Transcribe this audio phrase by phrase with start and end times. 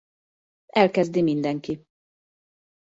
[0.67, 1.83] Elkezdi mindenki.